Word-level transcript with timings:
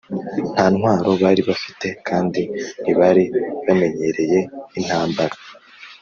nta 0.53 0.65
ntwaro 0.73 1.11
bari 1.23 1.41
bafite 1.49 1.87
kandi 2.07 2.41
ntibari 2.81 3.23
bamenyereye 3.65 4.39
intambara, 4.77 5.35